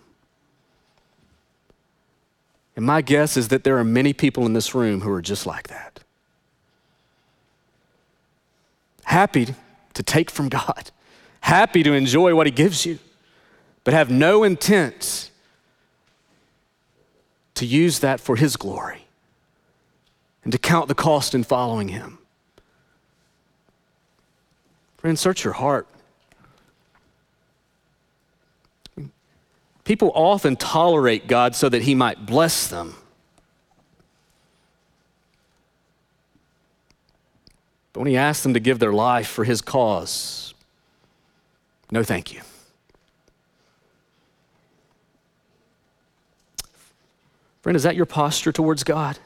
[2.75, 5.47] And my guess is that there are many people in this room who are just
[5.47, 6.01] like that.
[9.05, 9.55] Happy
[9.93, 10.91] to take from God,
[11.39, 12.99] happy to enjoy what He gives you,
[13.85, 15.31] but have no intent
[17.55, 19.07] to use that for His glory
[20.43, 22.19] and to count the cost in following Him.
[25.05, 25.87] Friend, search your heart.
[29.85, 32.95] People often tolerate God so that He might bless them.
[37.93, 40.55] But when He asks them to give their life for His cause,
[41.91, 42.41] no thank you.
[47.61, 49.19] Friend, is that your posture towards God?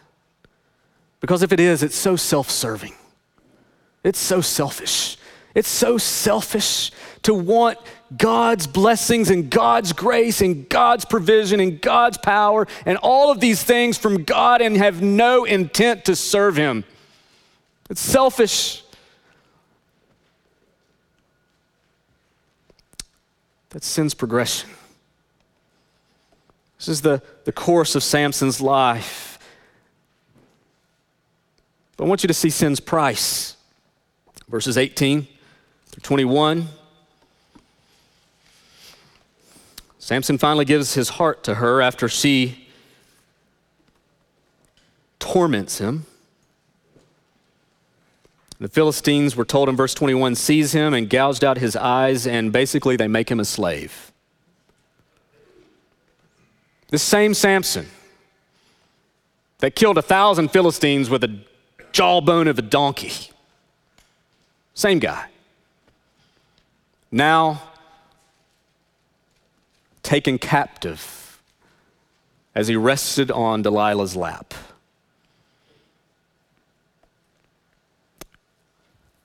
[1.20, 2.94] Because if it is, it's so self serving,
[4.02, 5.17] it's so selfish.
[5.58, 6.92] It's so selfish
[7.22, 7.78] to want
[8.16, 13.60] God's blessings and God's grace and God's provision and God's power and all of these
[13.60, 16.84] things from God and have no intent to serve Him.
[17.90, 18.84] It's selfish.
[23.70, 24.70] That's sin's progression.
[26.78, 29.40] This is the, the course of Samson's life.
[31.96, 33.56] But I want you to see sin's price.
[34.48, 35.37] Verses 18 through
[36.02, 36.68] 21.
[39.98, 42.68] Samson finally gives his heart to her after she
[45.18, 46.06] torments him.
[48.60, 52.52] The Philistines were told in verse 21 seize him and gouged out his eyes, and
[52.52, 54.12] basically they make him a slave.
[56.88, 57.86] This same Samson
[59.58, 61.38] that killed a thousand Philistines with a
[61.92, 63.30] jawbone of a donkey.
[64.74, 65.28] Same guy
[67.10, 67.62] now
[70.02, 71.40] taken captive
[72.54, 74.54] as he rested on Delilah's lap.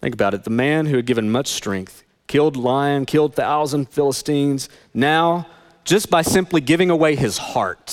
[0.01, 0.43] Think about it.
[0.43, 5.47] The man who had given much strength, killed lion, killed thousand Philistines, now,
[5.85, 7.89] just by simply giving away his heart,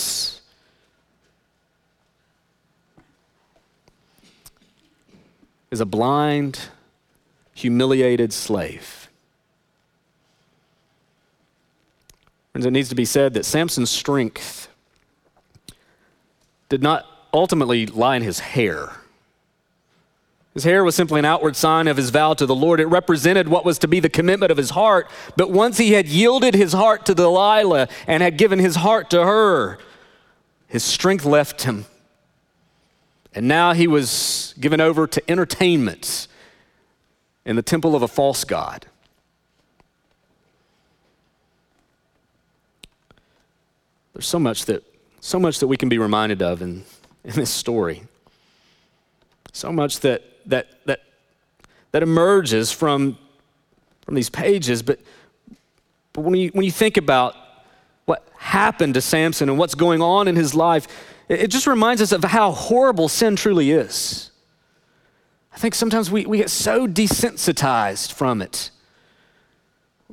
[5.71, 6.59] is a blind,
[7.55, 9.00] humiliated slave.
[12.53, 14.69] Friends, it needs to be said that Samson's strength
[16.69, 18.93] did not ultimately lie in his hair.
[20.55, 22.81] His hair was simply an outward sign of his vow to the Lord.
[22.81, 25.09] It represented what was to be the commitment of his heart.
[25.37, 29.25] But once he had yielded his heart to Delilah and had given his heart to
[29.25, 29.79] her,
[30.67, 31.85] his strength left him.
[33.33, 36.27] And now he was given over to entertainment
[37.45, 38.87] in the temple of a false god.
[44.13, 44.83] There's so much that,
[45.21, 46.85] so much that we can be reminded of in,
[47.25, 48.03] in this story.
[49.53, 51.01] So much that, that, that,
[51.93, 53.19] that emerges from,
[54.03, 54.83] from these pages.
[54.83, 55.01] But,
[56.13, 57.35] but when, you, when you think about
[58.05, 60.87] what happened to Samson and what's going on in his life,
[61.29, 64.31] it, it just reminds us of how horrible sin truly is.
[65.53, 68.71] I think sometimes we, we get so desensitized from it.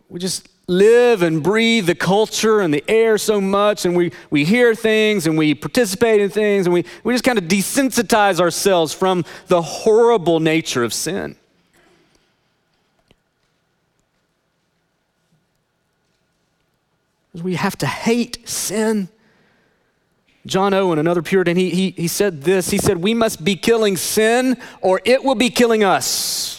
[0.10, 4.44] We just live and breathe the culture and the air so much, and we, we
[4.44, 8.94] hear things and we participate in things, and we, we just kind of desensitize ourselves
[8.94, 11.38] from the horrible nature of sin.
[17.34, 19.10] We have to hate sin,
[20.46, 22.70] John Owen, another Puritan, he, he, he said this.
[22.72, 26.57] He said, We must be killing sin or it will be killing us.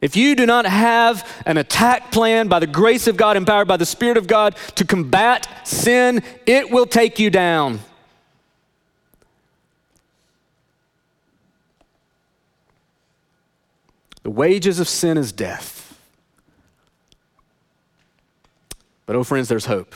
[0.00, 3.76] If you do not have an attack plan by the grace of God, empowered by
[3.76, 7.80] the Spirit of God to combat sin, it will take you down.
[14.22, 15.98] The wages of sin is death.
[19.06, 19.94] But, oh, friends, there's hope.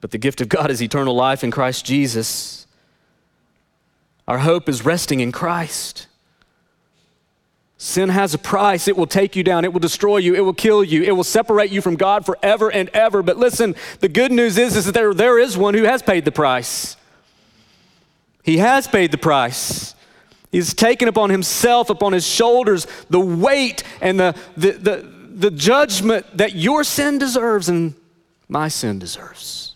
[0.00, 2.59] But the gift of God is eternal life in Christ Jesus.
[4.30, 6.06] Our hope is resting in Christ.
[7.78, 8.86] Sin has a price.
[8.86, 9.64] It will take you down.
[9.64, 10.36] It will destroy you.
[10.36, 11.02] It will kill you.
[11.02, 13.24] It will separate you from God forever and ever.
[13.24, 16.24] But listen, the good news is, is that there, there is one who has paid
[16.24, 16.96] the price.
[18.44, 19.96] He has paid the price.
[20.52, 26.24] He's taken upon himself, upon his shoulders, the weight and the, the, the, the judgment
[26.36, 27.96] that your sin deserves and
[28.48, 29.69] my sin deserves.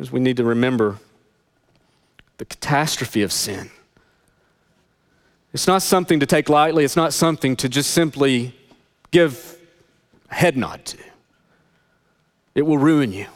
[0.00, 0.96] As we need to remember
[2.38, 3.70] the catastrophe of sin.
[5.52, 8.54] It's not something to take lightly, it's not something to just simply
[9.10, 9.58] give
[10.30, 10.98] a head nod to.
[12.54, 13.26] It will ruin you.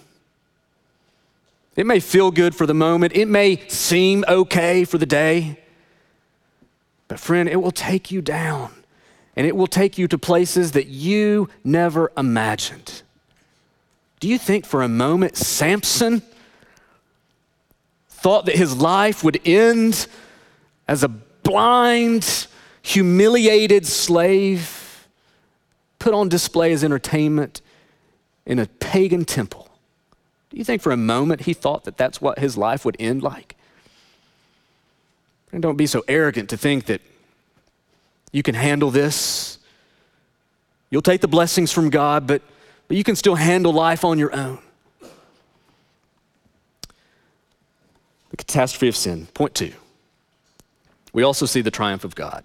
[1.77, 5.61] It may feel good for the moment, it may seem okay for the day,
[7.09, 8.73] but friend, it will take you down
[9.37, 13.03] and it will take you to places that you never imagined.
[14.19, 16.23] Do you think for a moment Samson
[18.25, 20.07] thought that his life would end
[20.89, 22.47] as a blind,
[22.81, 25.07] humiliated slave
[25.99, 27.61] put on display as entertainment
[28.47, 29.69] in a pagan temple?
[30.49, 33.23] Do you think for a moment he thought that that's what his life would end
[33.23, 33.57] like?
[35.53, 37.03] And don't be so arrogant to think that
[38.33, 39.59] you can handle this.
[40.89, 42.41] You'll take the blessings from God, but,
[42.89, 44.61] but you can still handle life on your own.
[48.35, 49.27] The catastrophe of sin.
[49.27, 49.73] Point two.
[51.13, 52.45] We also see the triumph of God.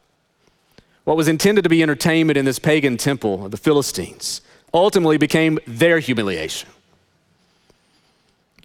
[1.04, 5.58] What was intended to be entertainment in this pagan temple of the Philistines ultimately became
[5.66, 6.70] their humiliation.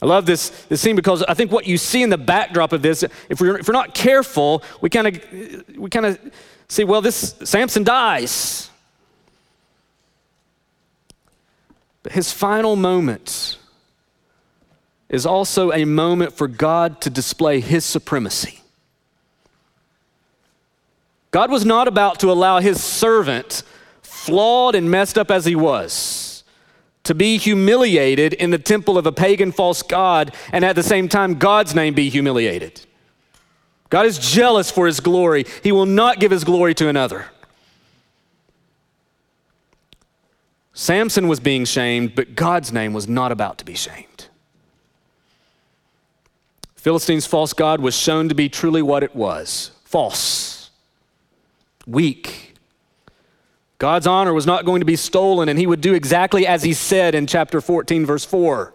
[0.03, 2.83] I love this, this scene because I think what you see in the backdrop of
[2.83, 6.21] this, if we're, if we're not careful, we kind of we kind of
[6.69, 8.69] see, well, this Samson dies.
[12.03, 13.57] But his final moment
[15.15, 18.61] is also a moment for God to display his supremacy.
[21.31, 23.63] God was not about to allow his servant,
[24.03, 26.43] flawed and messed up as he was,
[27.05, 31.09] to be humiliated in the temple of a pagan false god and at the same
[31.09, 32.81] time God's name be humiliated.
[33.91, 35.45] God is jealous for his glory.
[35.63, 37.27] He will not give his glory to another.
[40.73, 44.24] Samson was being shamed, but God's name was not about to be shamed.
[46.85, 50.69] Philistine's false god was shown to be truly what it was false,
[51.87, 52.55] weak,
[53.79, 56.75] God's honor was not going to be stolen, and he would do exactly as he
[56.75, 58.75] said in chapter 14, verse 4.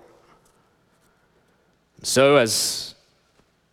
[2.01, 2.95] So, as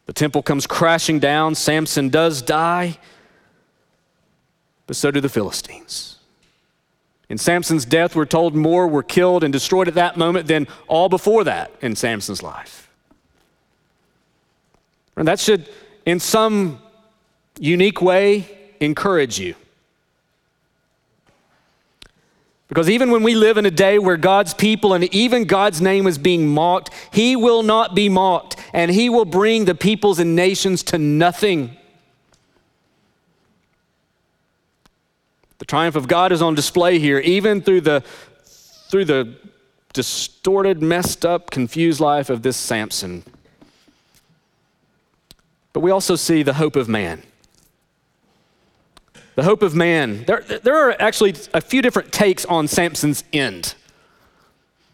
[0.05, 2.99] the temple comes crashing down, Samson does die,
[4.87, 6.19] but so do the Philistines.
[7.31, 11.09] In Samson's death, we're told more were killed and destroyed at that moment than all
[11.09, 12.86] before that in Samson's life.
[15.17, 15.69] And that should,
[16.05, 16.81] in some
[17.59, 18.49] unique way,
[18.81, 19.55] encourage you.
[22.69, 26.07] Because even when we live in a day where God's people and even God's name
[26.07, 30.35] is being mocked, He will not be mocked and He will bring the peoples and
[30.35, 31.77] nations to nothing.
[35.59, 38.03] The triumph of God is on display here, even through the,
[38.91, 39.37] through the
[39.93, 43.23] distorted, messed up, confused life of this Samson.
[45.77, 47.23] But we also see the hope of man.
[49.35, 50.25] The hope of man.
[50.25, 53.75] There, there are actually a few different takes on Samson's end.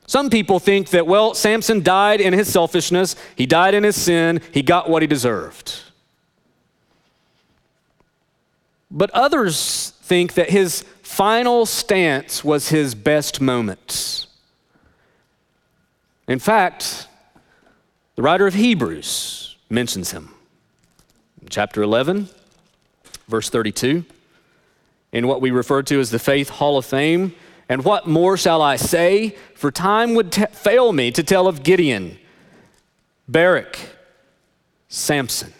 [0.08, 4.40] Some people think that, well, Samson died in his selfishness, he died in his sin,
[4.50, 5.82] he got what he deserved.
[8.90, 14.26] But others think that his final stance was his best moment.
[16.26, 17.06] In fact,
[18.16, 20.34] the writer of Hebrews mentions him.
[21.48, 22.28] Chapter 11,
[23.28, 24.04] verse 32
[25.12, 27.34] in what we refer to as the Faith Hall of Fame.
[27.68, 29.36] And what more shall I say?
[29.54, 32.18] For time would t- fail me to tell of Gideon,
[33.28, 33.78] Barak,
[34.88, 35.52] Samson,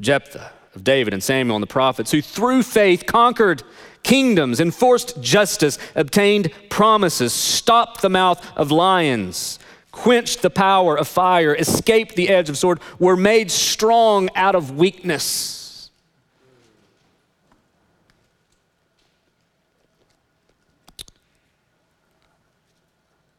[0.00, 3.62] Jephthah, of David and Samuel and the prophets, who through faith conquered
[4.02, 9.58] kingdoms, enforced justice, obtained promises, stopped the mouth of lions,
[9.92, 14.76] quenched the power of fire, escaped the edge of sword, were made strong out of
[14.76, 15.90] weakness.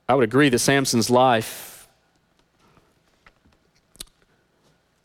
[0.08, 1.88] I would agree that Samson's life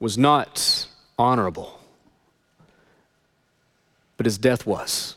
[0.00, 1.80] was not honorable,
[4.16, 5.14] but his death was.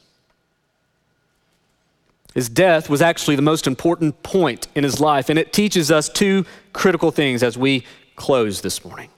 [2.39, 6.07] His death was actually the most important point in his life, and it teaches us
[6.07, 7.83] two critical things as we
[8.15, 9.09] close this morning.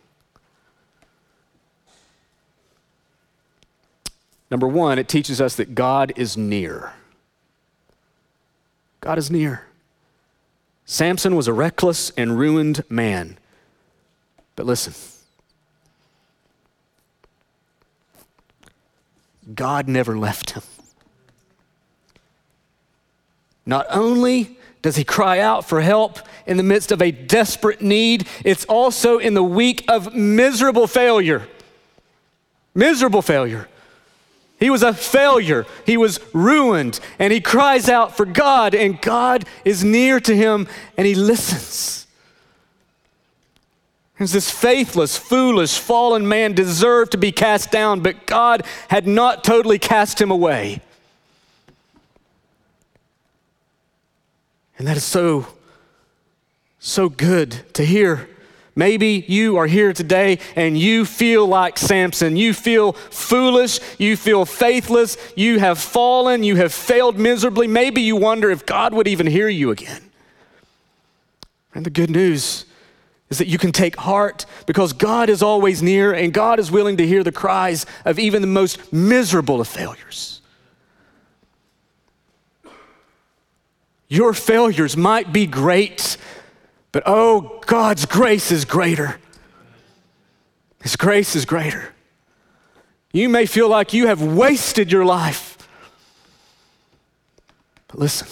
[4.49, 6.93] Number one, it teaches us that God is near.
[9.01, 9.67] God is near.
[10.85, 13.37] Samson was a reckless and ruined man.
[14.55, 14.95] But listen,
[19.53, 20.63] God never left him.
[23.71, 28.27] Not only does he cry out for help in the midst of a desperate need,
[28.43, 31.47] it's also in the week of miserable failure.
[32.75, 33.69] Miserable failure.
[34.59, 35.65] He was a failure.
[35.85, 36.99] He was ruined.
[37.17, 40.67] And he cries out for God, and God is near to him
[40.97, 42.07] and he listens.
[44.19, 49.79] This faithless, foolish, fallen man deserved to be cast down, but God had not totally
[49.79, 50.81] cast him away.
[54.81, 55.45] And that is so,
[56.79, 58.27] so good to hear.
[58.75, 62.35] Maybe you are here today and you feel like Samson.
[62.35, 63.79] You feel foolish.
[63.99, 65.17] You feel faithless.
[65.35, 66.41] You have fallen.
[66.41, 67.67] You have failed miserably.
[67.67, 70.01] Maybe you wonder if God would even hear you again.
[71.75, 72.65] And the good news
[73.29, 76.97] is that you can take heart because God is always near and God is willing
[76.97, 80.40] to hear the cries of even the most miserable of failures.
[84.11, 86.17] Your failures might be great,
[86.91, 89.21] but oh, God's grace is greater.
[90.83, 91.93] His grace is greater.
[93.13, 95.57] You may feel like you have wasted your life.
[97.87, 98.27] But listen,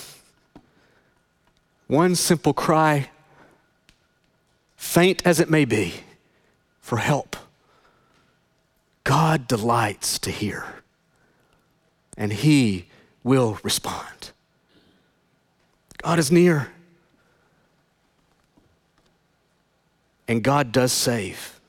[1.87, 3.09] one simple cry,
[4.75, 5.93] faint as it may be,
[6.81, 7.37] for help,
[9.05, 10.65] God delights to hear,
[12.17, 12.87] and He
[13.23, 14.31] will respond.
[16.01, 16.69] God is near.
[20.27, 21.59] And God does save.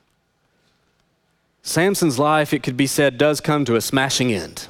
[1.63, 4.67] Samson's life, it could be said, does come to a smashing end.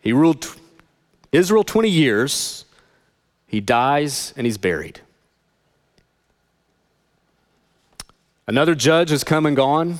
[0.00, 0.54] He ruled
[1.32, 2.64] Israel 20 years.
[3.46, 5.00] He dies and he's buried.
[8.46, 9.98] Another judge has come and gone.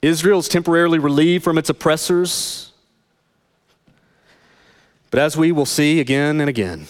[0.00, 2.65] Israel's temporarily relieved from its oppressors.
[5.16, 6.88] But as we will see again and again,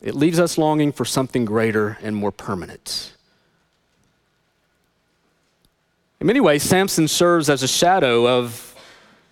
[0.00, 3.14] it leaves us longing for something greater and more permanent.
[6.20, 8.74] In many ways, Samson serves as a shadow of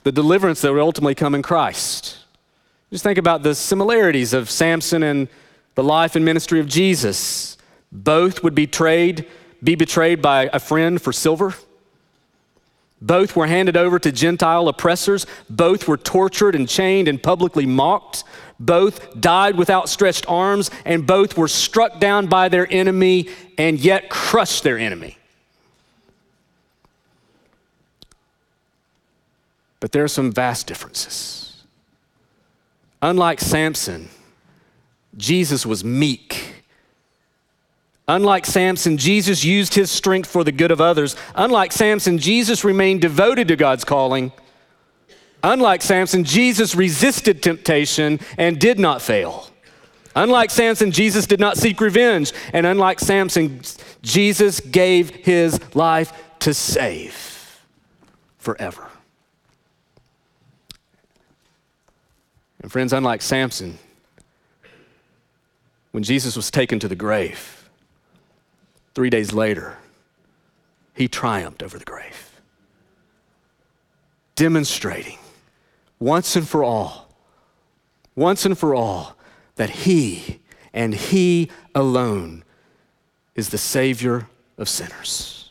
[0.04, 2.18] the deliverance that would ultimately come in Christ.
[2.92, 5.26] Just think about the similarities of Samson and
[5.74, 7.58] the life and ministry of Jesus.
[7.90, 9.26] Both would be betrayed,
[9.64, 11.56] be betrayed by a friend for silver.
[13.02, 15.26] Both were handed over to Gentile oppressors.
[15.48, 18.24] Both were tortured and chained and publicly mocked.
[18.58, 24.10] Both died with outstretched arms, and both were struck down by their enemy and yet
[24.10, 25.16] crushed their enemy.
[29.80, 31.64] But there are some vast differences.
[33.00, 34.10] Unlike Samson,
[35.16, 36.49] Jesus was meek
[38.10, 41.14] Unlike Samson, Jesus used his strength for the good of others.
[41.36, 44.32] Unlike Samson, Jesus remained devoted to God's calling.
[45.44, 49.48] Unlike Samson, Jesus resisted temptation and did not fail.
[50.16, 52.32] Unlike Samson, Jesus did not seek revenge.
[52.52, 53.60] And unlike Samson,
[54.02, 57.62] Jesus gave his life to save
[58.38, 58.88] forever.
[62.60, 63.78] And friends, unlike Samson,
[65.92, 67.59] when Jesus was taken to the grave,
[68.94, 69.78] Three days later,
[70.94, 72.40] he triumphed over the grave,
[74.34, 75.18] demonstrating
[75.98, 77.08] once and for all,
[78.16, 79.16] once and for all,
[79.56, 80.40] that he
[80.72, 82.44] and he alone
[83.34, 84.28] is the Savior
[84.58, 85.50] of sinners.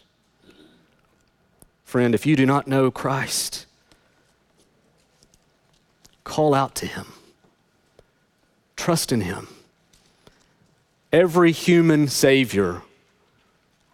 [1.84, 3.66] Friend, if you do not know Christ,
[6.24, 7.08] call out to him,
[8.76, 9.48] trust in him.
[11.12, 12.84] Every human Savior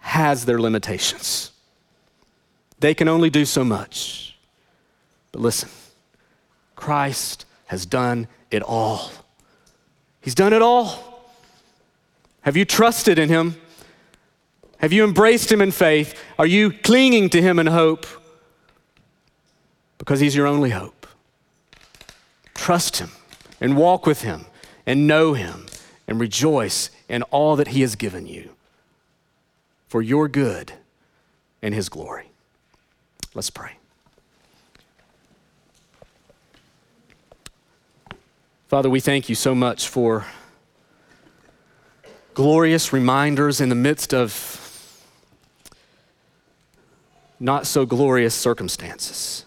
[0.06, 1.52] has their limitations.
[2.80, 4.38] They can only do so much.
[5.32, 5.68] But listen,
[6.76, 9.12] Christ has done it all.
[10.22, 11.24] He's done it all.
[12.42, 13.56] Have you trusted in Him?
[14.78, 16.14] Have you embraced Him in faith?
[16.38, 18.06] Are you clinging to Him in hope?
[19.98, 21.08] Because He's your only hope.
[22.54, 23.10] Trust Him
[23.60, 24.46] and walk with Him
[24.86, 25.66] and know Him
[26.08, 28.55] and rejoice in all that He has given you
[29.96, 30.74] for your good
[31.62, 32.30] and His glory.
[33.34, 33.78] Let's pray.
[38.68, 40.26] Father, we thank you so much for
[42.34, 45.02] glorious reminders in the midst of
[47.40, 49.46] not so glorious circumstances.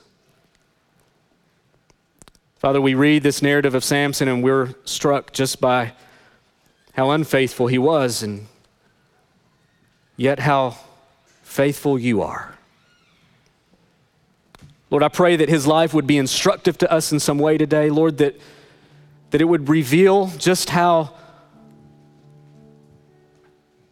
[2.57, 5.93] Father, we read this narrative of Samson and we're struck just by
[6.95, 8.47] how unfaithful he was and
[10.19, 10.77] yet how
[11.43, 12.55] faithful you are.
[14.91, 17.89] Lord, I pray that his life would be instructive to us in some way today.
[17.89, 18.39] Lord, that,
[19.31, 21.15] that it would reveal just how,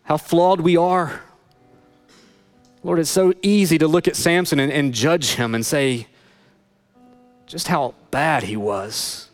[0.03, 1.23] how flawed we are.
[2.83, 6.09] Lord, it's so easy to look at Samson and, and judge him and say
[7.47, 9.31] just how bad he was.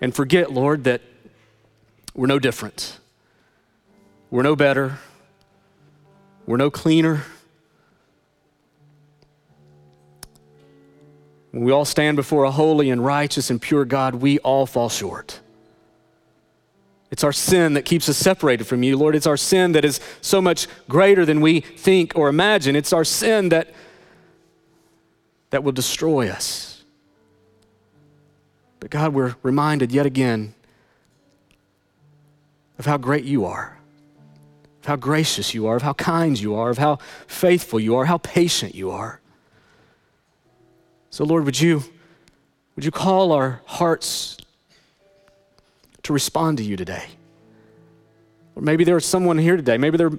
[0.00, 1.00] And forget, Lord, that
[2.14, 2.98] we're no different.
[4.30, 4.98] We're no better.
[6.52, 7.24] We're no cleaner.
[11.50, 14.90] When we all stand before a holy and righteous and pure God, we all fall
[14.90, 15.40] short.
[17.10, 19.14] It's our sin that keeps us separated from you, Lord.
[19.14, 22.76] It's our sin that is so much greater than we think or imagine.
[22.76, 23.72] It's our sin that,
[25.48, 26.84] that will destroy us.
[28.78, 30.52] But God, we're reminded yet again
[32.78, 33.78] of how great you are,
[34.82, 36.96] of how gracious you are, of how kind you are, of how
[37.28, 39.20] faithful you are, how patient you are.
[41.10, 41.84] So, Lord, would you,
[42.74, 44.36] would you call our hearts
[46.02, 47.04] to respond to you today?
[48.56, 50.18] Or maybe there's someone here today, maybe there are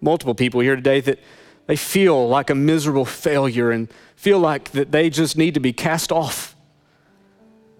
[0.00, 1.18] multiple people here today that
[1.66, 5.72] they feel like a miserable failure and feel like that they just need to be
[5.72, 6.54] cast off.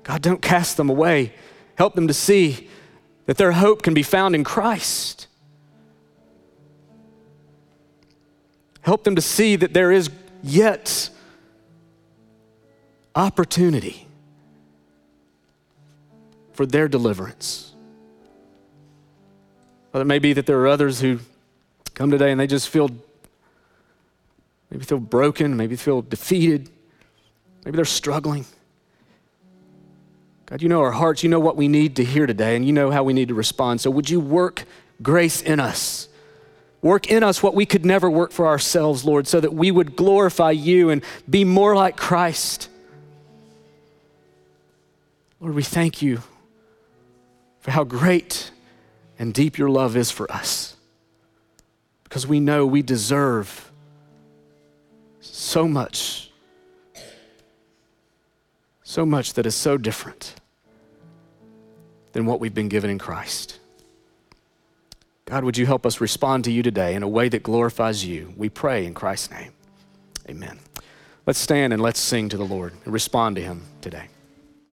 [0.02, 1.32] God, don't cast them away.
[1.76, 2.68] Help them to see
[3.26, 5.28] that their hope can be found in Christ.
[8.82, 10.10] Help them to see that there is
[10.42, 11.08] yet
[13.14, 14.06] opportunity
[16.52, 17.74] for their deliverance.
[19.92, 21.20] Well, it may be that there are others who
[21.94, 22.90] come today and they just feel
[24.70, 26.70] maybe feel broken, maybe feel defeated,
[27.64, 28.46] maybe they're struggling.
[30.46, 32.72] God, you know our hearts, you know what we need to hear today, and you
[32.72, 33.80] know how we need to respond.
[33.80, 34.64] So would you work
[35.02, 36.08] grace in us?
[36.82, 39.94] Work in us what we could never work for ourselves, Lord, so that we would
[39.94, 42.68] glorify you and be more like Christ.
[45.40, 46.22] Lord, we thank you
[47.60, 48.50] for how great
[49.18, 50.76] and deep your love is for us
[52.02, 53.70] because we know we deserve
[55.20, 56.30] so much,
[58.82, 60.34] so much that is so different
[62.12, 63.60] than what we've been given in Christ.
[65.32, 68.34] God, would you help us respond to you today in a way that glorifies you?
[68.36, 69.52] We pray in Christ's name.
[70.28, 70.58] Amen.
[71.24, 74.08] Let's stand and let's sing to the Lord and respond to him today.